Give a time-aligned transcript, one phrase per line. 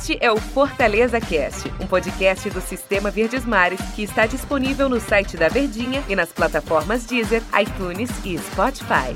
[0.00, 4.98] Este é o Fortaleza Cast, um podcast do Sistema Verdes Mares que está disponível no
[4.98, 9.14] site da Verdinha e nas plataformas Deezer, iTunes e Spotify.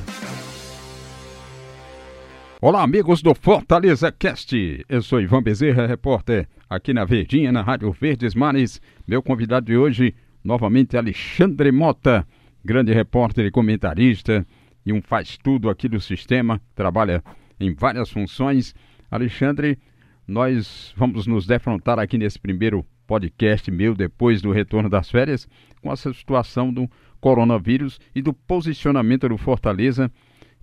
[2.60, 4.84] Olá, amigos do Fortaleza Cast.
[4.86, 8.78] Eu sou Ivan Bezerra, repórter aqui na Verdinha, na Rádio Verdes Mares.
[9.08, 10.14] Meu convidado de hoje,
[10.44, 12.28] novamente, Alexandre Mota,
[12.62, 14.46] grande repórter e comentarista
[14.84, 17.24] e um faz-tudo aqui do sistema, trabalha
[17.58, 18.74] em várias funções.
[19.10, 19.78] Alexandre,
[20.26, 25.46] nós vamos nos defrontar aqui nesse primeiro podcast meu depois do retorno das férias
[25.82, 26.88] com essa situação do
[27.20, 30.10] coronavírus e do posicionamento do Fortaleza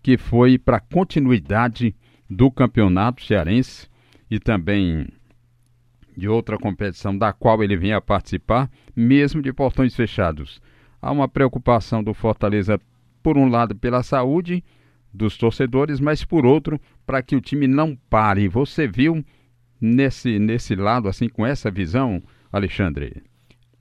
[0.02, 1.96] que foi para continuidade
[2.30, 3.88] do campeonato cearense
[4.30, 5.08] e também
[6.16, 10.62] de outra competição da qual ele vinha participar, mesmo de portões fechados.
[11.02, 12.80] Há uma preocupação do Fortaleza,
[13.24, 14.64] por um lado, pela saúde
[15.14, 18.48] dos torcedores, mas por outro, para que o time não pare.
[18.48, 19.24] Você viu
[19.82, 23.24] nesse, nesse lado, assim, com essa visão, Alexandre?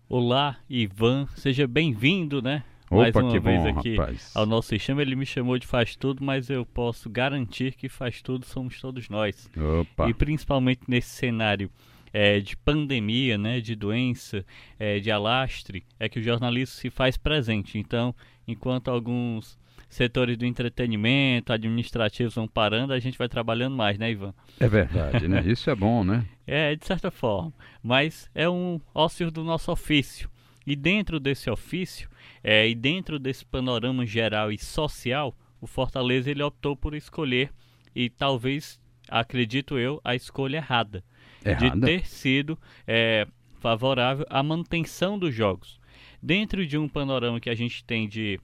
[0.08, 2.64] Olá, Ivan, seja bem-vindo, né?
[2.90, 4.32] Opa, Mais uma que vez bom, aqui rapaz.
[4.34, 5.00] ao nosso sistema.
[5.00, 9.08] Ele me chamou de faz tudo, mas eu posso garantir que faz tudo somos todos
[9.08, 9.48] nós.
[9.56, 11.70] Opa, E principalmente nesse cenário
[12.12, 14.44] é, de pandemia, né, de doença,
[14.76, 17.78] é, de alastre, é que o jornalismo se faz presente.
[17.78, 18.12] Então,
[18.48, 19.56] enquanto alguns
[19.90, 24.32] setores do entretenimento, administrativos vão parando, a gente vai trabalhando mais, né, Ivan?
[24.60, 25.42] é verdade, né?
[25.44, 26.24] Isso é bom, né?
[26.46, 27.52] É, de certa forma.
[27.80, 30.28] Mas é um ócio do nosso ofício.
[30.66, 32.10] E dentro desse ofício,
[32.42, 37.52] é, e dentro desse panorama geral e social, o Fortaleza ele optou por escolher,
[37.94, 41.04] e talvez, acredito eu, a escolha errada.
[41.40, 41.86] De Errada.
[41.86, 43.28] ter sido é,
[43.60, 45.78] favorável à manutenção dos jogos.
[46.20, 48.40] Dentro de um panorama que a gente tem de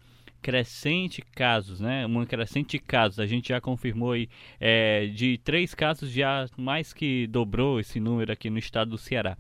[0.47, 2.07] crescente casos, né?
[2.07, 4.29] Uma crescente casos, a gente já confirmou aí
[4.61, 9.37] é, de três casos já mais que dobrou esse número aqui no estado do Ceará.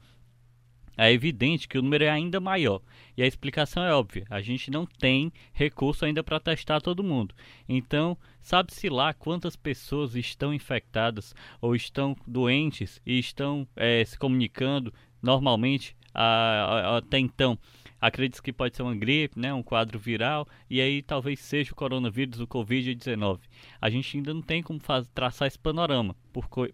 [0.96, 2.80] É evidente que o número é ainda maior.
[3.16, 4.24] E a explicação é óbvia.
[4.28, 7.36] A gente não tem recurso ainda para testar todo mundo.
[7.68, 14.92] Então, sabe-se lá quantas pessoas estão infectadas ou estão doentes e estão eh, se comunicando
[15.22, 17.56] normalmente a- a- até então.
[18.00, 21.74] Acredito que pode ser uma gripe, né, um quadro viral, e aí talvez seja o
[21.76, 23.40] coronavírus, o Covid-19.
[23.80, 26.14] A gente ainda não tem como faz- traçar esse panorama,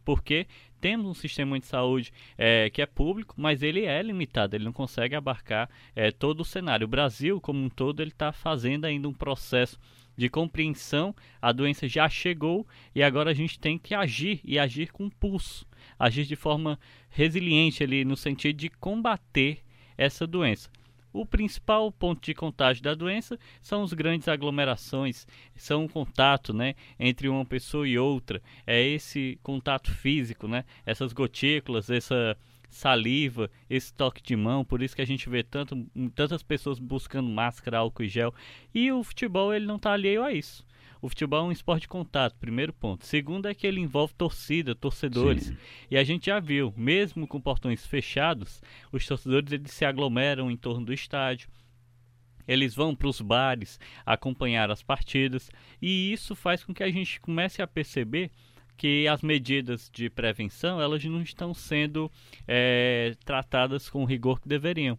[0.05, 0.47] porque
[0.81, 4.73] temos um sistema de saúde eh, que é público, mas ele é limitado, ele não
[4.73, 6.87] consegue abarcar eh, todo o cenário.
[6.87, 9.79] O Brasil, como um todo, ele está fazendo ainda um processo
[10.17, 14.91] de compreensão, a doença já chegou e agora a gente tem que agir e agir
[14.93, 15.65] com pulso,
[15.99, 16.79] agir de forma
[17.09, 19.61] resiliente ali no sentido de combater
[19.97, 20.69] essa doença.
[21.13, 26.75] O principal ponto de contágio da doença são as grandes aglomerações, são o contato, né,
[26.99, 32.37] entre uma pessoa e outra, é esse contato físico, né, essas gotículas, essa
[32.71, 37.29] saliva, esse toque de mão, por isso que a gente vê tanto, tantas pessoas buscando
[37.29, 38.35] máscara, álcool e gel.
[38.75, 40.67] E o futebol ele não está alheio a isso.
[41.03, 43.05] O futebol é um esporte de contato, primeiro ponto.
[43.05, 45.47] Segundo é que ele envolve torcida, torcedores.
[45.47, 45.57] Sim.
[45.91, 50.57] E a gente já viu, mesmo com portões fechados, os torcedores eles se aglomeram em
[50.57, 51.49] torno do estádio.
[52.47, 57.21] Eles vão para os bares acompanhar as partidas e isso faz com que a gente
[57.21, 58.31] comece a perceber
[58.77, 62.11] que as medidas de prevenção elas não estão sendo
[62.47, 64.97] eh, tratadas com o rigor que deveriam.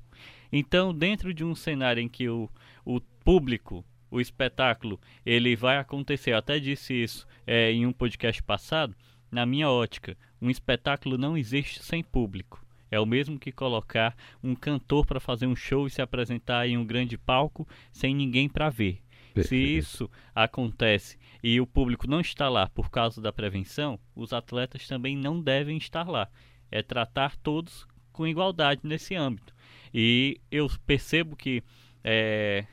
[0.51, 2.49] Então, dentro de um cenário em que o,
[2.85, 8.43] o público, o espetáculo, ele vai acontecer, eu até disse isso eh, em um podcast
[8.43, 8.95] passado,
[9.31, 12.63] na minha ótica, um espetáculo não existe sem público.
[12.91, 16.77] É o mesmo que colocar um cantor para fazer um show e se apresentar em
[16.77, 19.01] um grande palco sem ninguém para ver.
[19.29, 19.79] Se Perfeito.
[19.79, 25.17] isso acontece e o público não está lá por causa da prevenção, os atletas também
[25.17, 26.29] não devem estar lá.
[26.69, 29.55] É tratar todos com igualdade nesse âmbito.
[29.91, 31.63] E eu percebo que
[32.03, 32.67] eh,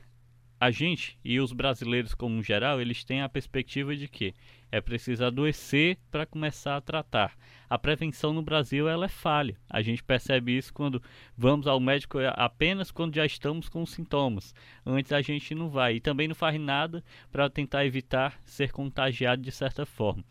[0.60, 4.34] a gente e os brasileiros como geral, eles têm a perspectiva de que
[4.70, 7.34] é preciso adoecer para começar a tratar.
[7.68, 9.56] A prevenção no Brasil ela é falha.
[9.70, 11.02] A gente percebe isso quando
[11.34, 14.54] vamos ao médico apenas quando já estamos com sintomas.
[14.84, 17.02] Antes a gente não vai e também não faz nada
[17.32, 20.22] para tentar evitar ser contagiado de certa forma.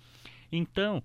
[0.51, 1.03] Então,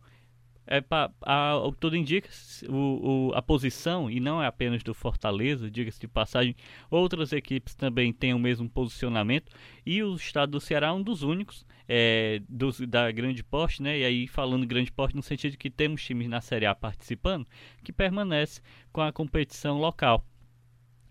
[0.66, 2.28] é pa, a, o que tudo indica,
[2.69, 6.55] o, o, a posição, e não é apenas do Fortaleza, diga-se de passagem,
[6.90, 9.52] outras equipes também têm o mesmo posicionamento,
[9.84, 13.99] e o estado do Ceará é um dos únicos é, dos, da grande porte, né?
[13.99, 17.46] E aí falando grande porte no sentido que temos times na Série A participando,
[17.82, 18.60] que permanece
[18.93, 20.25] com a competição local.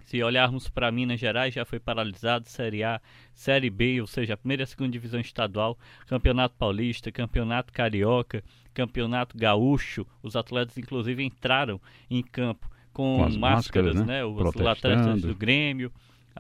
[0.06, 3.02] Se olharmos para Minas Gerais, já foi paralisado Série A,
[3.34, 5.78] Série B, ou seja, a primeira e a segunda divisão estadual,
[6.08, 10.06] Campeonato Paulista, Campeonato Carioca, Campeonato Gaúcho.
[10.22, 11.80] Os atletas, inclusive, entraram
[12.10, 14.06] em campo com, com máscaras, máscaras, né?
[14.06, 14.26] né?
[14.26, 15.92] Os atletas do Grêmio,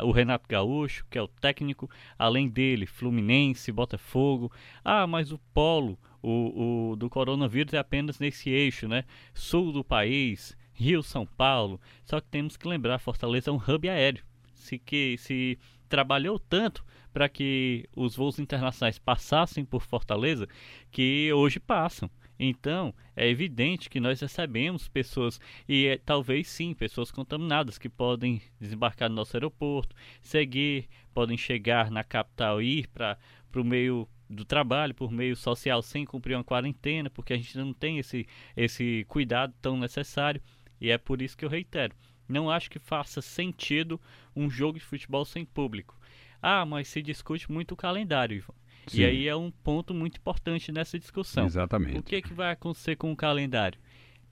[0.01, 4.51] o Renato Gaúcho, que é o técnico, além dele, Fluminense, Botafogo.
[4.83, 9.03] Ah, mas o polo o, o do coronavírus é apenas nesse eixo, né?
[9.33, 11.79] Sul do país, Rio, São Paulo.
[12.05, 14.23] Só que temos que lembrar, Fortaleza é um hub aéreo.
[14.53, 16.83] Se que se trabalhou tanto
[17.13, 20.47] para que os voos internacionais passassem por Fortaleza,
[20.91, 22.09] que hoje passam.
[22.39, 25.39] Então, é evidente que nós recebemos pessoas,
[25.69, 31.91] e é, talvez sim, pessoas contaminadas que podem desembarcar no nosso aeroporto, seguir, podem chegar
[31.91, 33.17] na capital e ir para
[33.55, 37.71] o meio do trabalho, por meio social, sem cumprir uma quarentena, porque a gente não
[37.71, 38.27] tem esse,
[38.57, 40.41] esse cuidado tão necessário.
[40.83, 41.95] E é por isso que eu reitero:
[42.27, 43.99] não acho que faça sentido
[44.35, 45.97] um jogo de futebol sem público.
[46.41, 48.53] Ah, mas se discute muito o calendário, Ivan.
[48.87, 48.99] Sim.
[48.99, 51.45] E aí é um ponto muito importante nessa discussão.
[51.45, 51.97] Exatamente.
[51.97, 53.79] O que, é que vai acontecer com o calendário?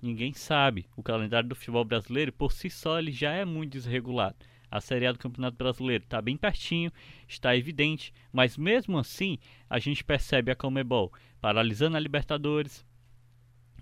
[0.01, 0.86] Ninguém sabe.
[0.98, 4.36] O calendário do futebol brasileiro, por si só, ele já é muito desregulado.
[4.69, 6.92] A Série A do Campeonato Brasileiro está bem pertinho,
[7.30, 9.38] está evidente, mas mesmo assim
[9.69, 12.86] a gente percebe a Comebol paralisando a Libertadores,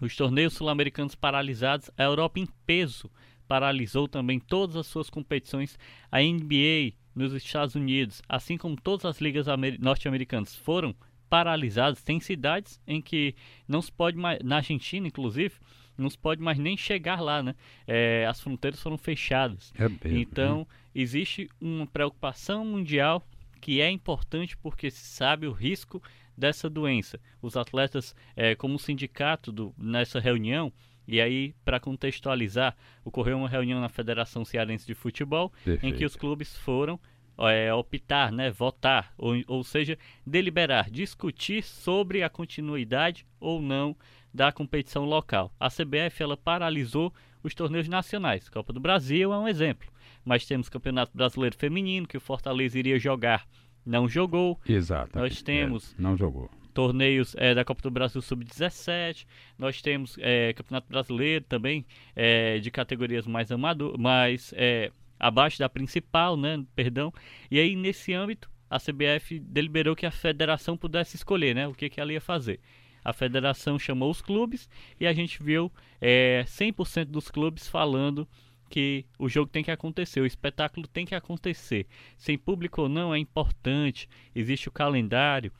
[0.02, 3.10] os torneios sul-americanos paralisados, a Europa em peso
[3.48, 5.78] paralisou também todas as suas competições,
[6.12, 9.48] a NBA nos Estados Unidos, assim como todas as ligas
[9.80, 10.96] norte-americanas foram
[11.30, 12.02] paralisadas.
[12.04, 13.36] Tem cidades em que
[13.68, 15.56] não se pode mais, na Argentina inclusive,
[15.98, 17.56] não se pode mais nem chegar lá, né?
[17.86, 19.74] É, as fronteiras foram fechadas.
[19.76, 23.26] É mesmo, então, existe uma preocupação mundial
[23.60, 26.02] que é importante porque se sabe o risco
[26.38, 27.20] dessa doença.
[27.42, 30.72] Os atletas, é, como o sindicato do, nessa reunião,
[31.08, 35.86] e aí, para contextualizar, ocorreu uma reunião na Federação Cearense de Futebol, Perfeito.
[35.86, 37.00] em que os clubes foram
[37.48, 43.96] é, optar, né, votar, ou, ou seja, deliberar, discutir sobre a continuidade ou não
[44.34, 45.52] da competição local.
[45.60, 48.50] A CBF ela paralisou os torneios nacionais.
[48.50, 49.90] Copa do Brasil é um exemplo.
[50.30, 53.48] Mas temos Campeonato Brasileiro Feminino, que o Fortaleza iria jogar,
[53.84, 54.60] não jogou.
[54.64, 55.18] Exato.
[55.18, 55.96] Nós temos.
[55.98, 59.26] É, não jogou torneios é, da Copa do Brasil Sub-17.
[59.58, 61.84] Nós temos é, Campeonato Brasileiro também
[62.16, 66.64] é, de categorias mais amador, mais é, abaixo da principal, né?
[66.76, 67.12] Perdão.
[67.50, 71.68] E aí nesse âmbito a CBF deliberou que a federação pudesse escolher, né?
[71.68, 72.60] O que, que ela ia fazer.
[73.04, 78.28] A federação chamou os clubes e a gente viu é, 100% dos clubes falando
[78.70, 81.88] que o jogo tem que acontecer, o espetáculo tem que acontecer.
[82.18, 85.52] Sem público ou não é importante, existe o calendário,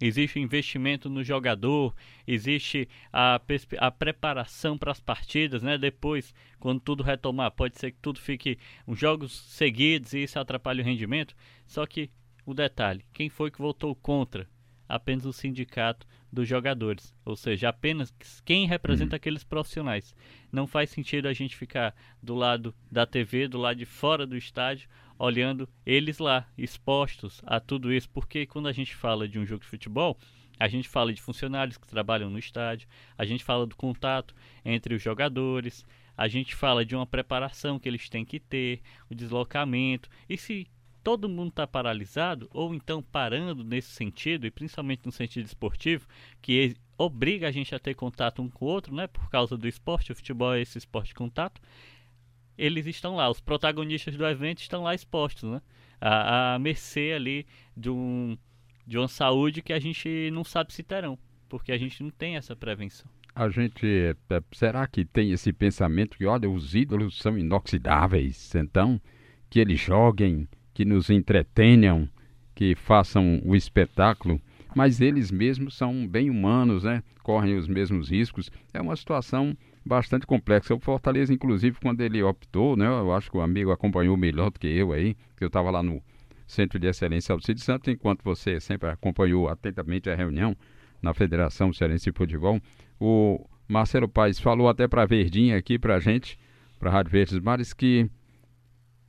[0.00, 1.94] existe o investimento no jogador,
[2.26, 3.40] existe a,
[3.78, 5.78] a preparação para as partidas, né?
[5.78, 10.82] Depois, quando tudo retomar, pode ser que tudo fique uns jogos seguidos e isso atrapalhe
[10.82, 11.34] o rendimento.
[11.66, 12.10] Só que
[12.44, 14.48] o detalhe, quem foi que votou contra?
[14.88, 18.12] Apenas o sindicato dos jogadores, ou seja, apenas
[18.44, 19.16] quem representa uhum.
[19.16, 20.14] aqueles profissionais.
[20.50, 24.36] Não faz sentido a gente ficar do lado da TV, do lado de fora do
[24.36, 24.88] estádio,
[25.18, 29.62] olhando eles lá, expostos a tudo isso, porque quando a gente fala de um jogo
[29.62, 30.18] de futebol,
[30.58, 32.88] a gente fala de funcionários que trabalham no estádio,
[33.18, 35.84] a gente fala do contato entre os jogadores,
[36.16, 38.80] a gente fala de uma preparação que eles têm que ter,
[39.10, 40.08] o deslocamento.
[40.28, 40.66] E se
[41.02, 46.06] todo mundo está paralisado, ou então parando nesse sentido, e principalmente no sentido esportivo,
[46.40, 49.06] que obriga a gente a ter contato um com o outro, né?
[49.06, 51.60] Por causa do esporte, o futebol é esse esporte de contato
[52.56, 55.60] eles estão lá, os protagonistas do evento estão lá expostos, né?
[56.00, 58.36] A, a mercê ali de, um,
[58.86, 61.18] de uma saúde que a gente não sabe se terão,
[61.48, 63.10] porque a gente não tem essa prevenção.
[63.34, 69.00] A gente, é, será que tem esse pensamento que, olha, os ídolos são inoxidáveis, então,
[69.48, 72.08] que eles joguem, que nos entretenham,
[72.54, 74.40] que façam o espetáculo,
[74.74, 77.02] mas eles mesmos são bem humanos, né?
[77.22, 78.50] Correm os mesmos riscos.
[78.72, 80.74] É uma situação bastante complexa.
[80.74, 84.58] O Fortaleza, inclusive, quando ele optou, né, eu acho que o amigo acompanhou melhor do
[84.58, 86.02] que eu aí, que eu estava lá no
[86.46, 90.56] Centro de Excelência Alcides Santos, enquanto você sempre acompanhou atentamente a reunião
[91.00, 92.60] na Federação Cearense de Futebol.
[93.00, 96.38] O Marcelo Paes falou até para a Verdinha aqui para a gente,
[96.78, 98.08] para a Rádio Verdes Mares, que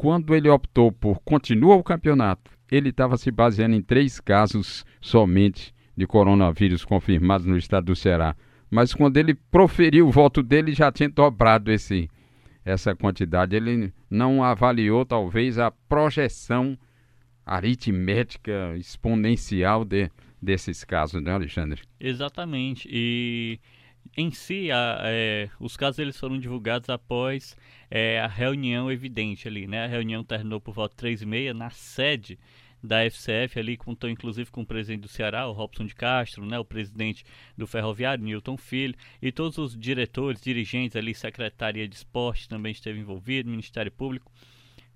[0.04, 5.74] quando ele optou por continuar o campeonato, ele estava se baseando em três casos somente
[5.96, 8.36] de coronavírus confirmados no estado do Ceará
[8.74, 12.10] mas quando ele proferiu o voto dele já tinha dobrado esse,
[12.66, 13.56] essa quantidade.
[13.56, 16.76] Ele não avaliou talvez a projeção
[17.46, 20.10] aritmética exponencial de,
[20.42, 21.84] desses casos, né, Alexandre?
[22.00, 22.90] Exatamente.
[22.92, 23.60] E
[24.16, 27.58] em si, a, é, os casos eles foram divulgados após
[27.90, 29.86] é, a reunião evidente ali, né?
[29.86, 32.38] A reunião terminou por volta de 3 e meia na sede
[32.84, 36.60] da FCF ali, contou inclusive com o presidente do Ceará, o Robson de Castro, né,
[36.60, 37.24] o presidente
[37.58, 43.00] do Ferroviário, Newton Filho, e todos os diretores, dirigentes ali, Secretaria de Esporte também esteve
[43.00, 44.30] envolvido, Ministério Público.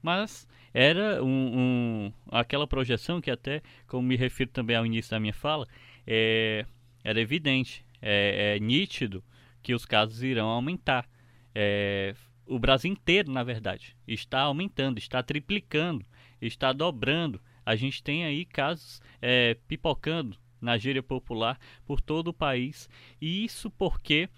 [0.01, 5.19] Mas era um, um, aquela projeção que até, como me refiro também ao início da
[5.19, 5.65] minha fala,
[6.05, 6.65] é,
[7.05, 9.23] era evidente, é, é nítido
[9.61, 11.07] que os casos irão aumentar.
[11.53, 16.05] É, o Brasil inteiro, na verdade, está aumentando, está triplicando,
[16.41, 22.33] está dobrando a gente tem aí casos é, pipocando na gíria popular por todo o
[22.33, 22.89] país.
[23.19, 24.29] E isso porque,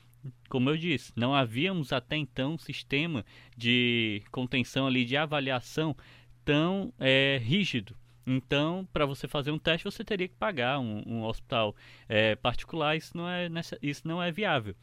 [0.49, 3.23] como eu disse, não havíamos até então um sistema
[3.55, 5.95] de contenção ali, de avaliação
[6.43, 7.95] tão é, rígido.
[8.25, 11.75] Então, para você fazer um teste, você teria que pagar um, um hospital
[12.07, 12.95] é, particular.
[12.95, 13.49] Isso não, é,
[13.81, 14.75] isso não é viável.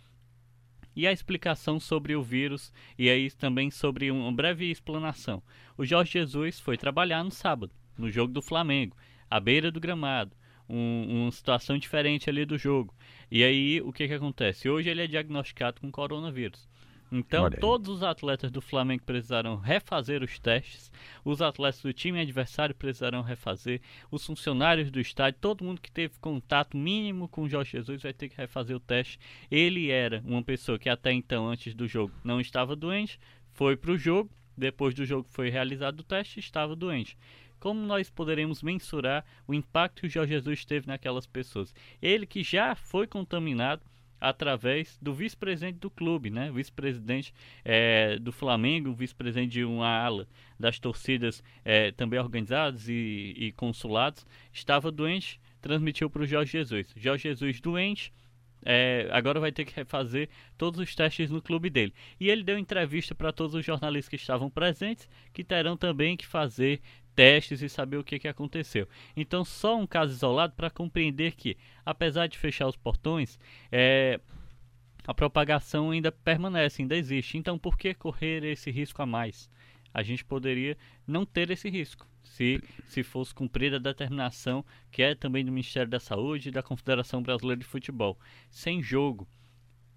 [0.95, 5.43] E a explicação sobre o vírus, e aí também sobre uma breve explanação.
[5.77, 8.97] O Jorge Jesus foi trabalhar no sábado no jogo do Flamengo,
[9.31, 10.37] à beira do gramado,
[10.69, 12.95] um, uma situação diferente ali do jogo.
[13.31, 14.69] E aí o que, que acontece?
[14.69, 16.69] Hoje ele é diagnosticado com coronavírus.
[17.11, 20.91] Então, todos os atletas do Flamengo precisarão refazer os testes,
[21.25, 26.19] os atletas do time adversário precisarão refazer, os funcionários do estádio, todo mundo que teve
[26.21, 29.19] contato mínimo com o Jorge Jesus vai ter que refazer o teste.
[29.51, 33.21] Ele era uma pessoa que até então, antes do jogo, não estava doente,
[33.53, 37.17] foi para o jogo, depois do jogo foi realizado o teste, estava doente.
[37.61, 41.75] Como nós poderemos mensurar o impacto que o Jorge Jesus teve naquelas pessoas?
[42.03, 43.83] Ele que já foi contaminado
[44.21, 46.51] através do vice-presidente do clube, né?
[46.51, 47.33] Vice-presidente
[47.65, 50.27] é, do Flamengo, vice-presidente de uma ala
[50.59, 56.93] das torcidas é, também organizadas e, e consulados, estava doente, transmitiu para o Jorge Jesus.
[56.97, 58.13] Jorge Jesus doente,
[58.65, 61.95] é, agora vai ter que refazer todos os testes no clube dele.
[62.19, 66.27] E ele deu entrevista para todos os jornalistas que estavam presentes, que terão também que
[66.27, 66.81] fazer
[67.17, 68.87] testes e saber o que, que aconteceu.
[69.17, 73.39] Então, só um caso isolado para compreender que, apesar de fechar os portões,
[73.73, 74.21] é,
[75.07, 77.39] a propagação ainda permanece, ainda existe.
[77.39, 79.51] Então, por que correr esse risco a mais?
[79.95, 85.15] A gente poderia não ter esse risco se, se fosse cumprida a determinação que é
[85.15, 88.19] também do Ministério da Saúde e da Confederação Brasileira de Futebol.
[88.51, 89.27] Sem jogo,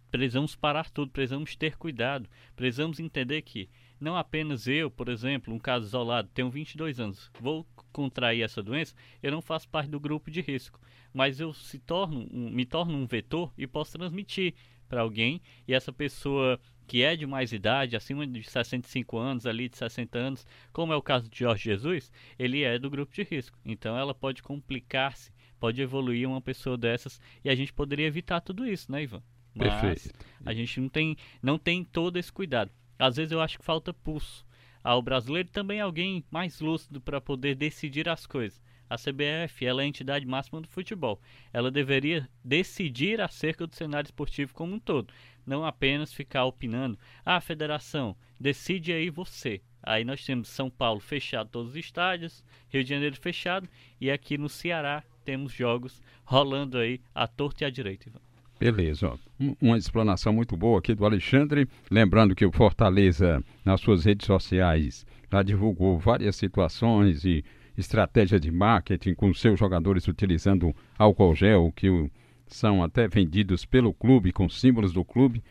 [0.10, 3.70] precisamos parar tudo, precisamos ter cuidado, precisamos entender que
[4.00, 8.96] não apenas eu, por exemplo, um caso isolado, tenho 22 anos, vou contrair essa doença,
[9.22, 10.80] eu não faço parte do grupo de risco,
[11.14, 14.54] mas eu se torno um, me torno um vetor e posso transmitir
[14.88, 19.70] para alguém e essa pessoa que é de mais idade, acima de 65 anos, ali
[19.70, 23.22] de 60 anos, como é o caso de Jorge Jesus, ele é do grupo de
[23.22, 23.60] risco.
[23.64, 28.66] Então ela pode complicar-se, pode evoluir uma pessoa dessas e a gente poderia evitar tudo
[28.66, 29.22] isso, né, Ivan?
[29.54, 30.20] Mas Perfeito.
[30.44, 32.72] a gente não tem, não tem todo esse cuidado.
[33.00, 34.46] Às vezes eu acho que falta pulso
[34.84, 38.62] ao brasileiro também alguém mais lúcido para poder decidir as coisas.
[38.90, 41.22] A CBF ela é a entidade máxima do futebol.
[41.54, 45.14] Ela deveria decidir acerca do cenário esportivo como um todo,
[45.46, 46.98] não apenas ficar opinando.
[47.24, 49.62] Ah, a federação, decide aí você.
[49.84, 53.70] Aí nós temos São Paulo fechado todos os estádios, Rio de Janeiro fechado
[54.02, 58.10] e aqui no Ceará temos jogos rolando aí à torta e à direita.
[58.10, 58.29] Ivan.
[58.60, 59.18] Beleza, ó.
[59.62, 61.66] uma explanação muito boa aqui do Alexandre.
[61.90, 67.44] Lembrando que o Fortaleza, nas suas redes sociais, já divulgou várias situações e
[67.78, 72.12] estratégia de marketing com seus jogadores utilizando álcool gel, que
[72.48, 75.42] são até vendidos pelo clube, com símbolos do clube.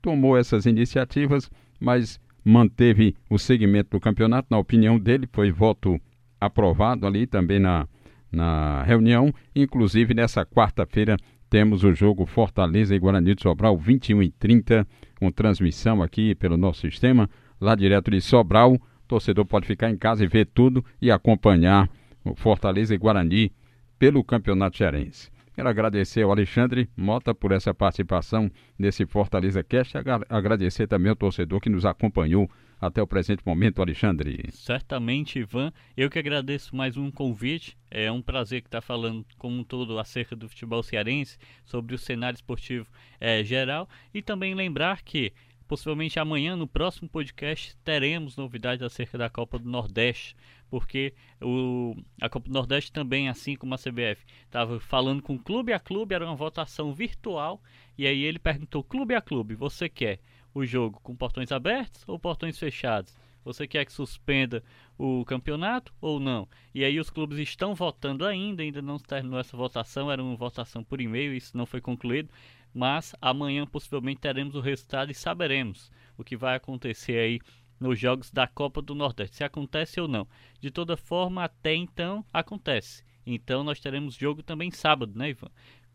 [0.00, 4.48] Tomou essas iniciativas, mas manteve o segmento do campeonato.
[4.50, 6.00] Na opinião dele, foi voto
[6.40, 7.86] aprovado ali também na,
[8.32, 9.34] na reunião.
[9.54, 11.18] Inclusive, nessa quarta-feira
[11.50, 14.86] temos o jogo Fortaleza e Guarani de Sobral, 21 e 30,
[15.18, 17.28] com transmissão aqui pelo nosso sistema,
[17.60, 18.74] lá direto de Sobral.
[18.74, 21.88] O torcedor pode ficar em casa e ver tudo e acompanhar
[22.24, 23.52] o Fortaleza e Guarani
[23.98, 25.30] pelo Campeonato Cearense.
[25.54, 29.96] Quero agradecer ao Alexandre Mota por essa participação nesse Fortaleza Cast.
[30.28, 32.50] Agradecer também ao torcedor que nos acompanhou
[32.86, 34.50] até o presente momento, Alexandre.
[34.52, 35.72] Certamente, Ivan.
[35.96, 37.76] Eu que agradeço mais um convite.
[37.90, 42.36] É um prazer estar falando como um todo acerca do futebol cearense, sobre o cenário
[42.36, 42.88] esportivo
[43.20, 45.32] é, geral e também lembrar que
[45.66, 50.36] possivelmente amanhã no próximo podcast teremos novidades acerca da Copa do Nordeste,
[50.68, 55.72] porque o, a Copa do Nordeste também, assim como a CBF, estava falando com clube
[55.72, 57.62] a clube, era uma votação virtual,
[57.96, 60.20] e aí ele perguntou clube a clube, você quer
[60.54, 63.14] o jogo com portões abertos ou portões fechados?
[63.44, 64.62] Você quer que suspenda
[64.96, 66.48] o campeonato ou não?
[66.74, 70.82] E aí os clubes estão votando ainda, ainda não terminou essa votação, era uma votação
[70.82, 72.30] por e-mail, isso não foi concluído.
[72.74, 77.40] mas amanhã possivelmente teremos o resultado e saberemos o que vai acontecer aí
[77.78, 80.26] nos jogos da Copa do Nordeste, se acontece ou não.
[80.60, 83.04] De toda forma, até então acontece.
[83.26, 85.50] Então nós teremos jogo também sábado, né, Ivan?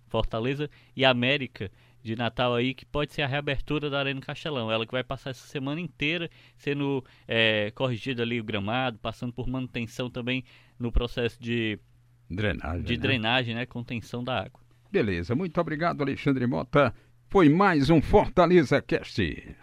[0.08, 4.72] Fortaleza e América de Natal aí, que pode ser a reabertura da Arena Castelão.
[4.72, 9.48] Ela que vai passar essa semana inteira sendo é, corrigido ali o gramado, passando por
[9.48, 10.44] manutenção também
[10.78, 11.80] no processo de
[12.30, 13.02] drenagem, de né?
[13.02, 13.66] drenagem, né?
[13.66, 14.62] Contenção da água.
[14.92, 16.94] Beleza, muito obrigado, Alexandre Mota.
[17.28, 19.56] Foi mais um Fortaleza Cast.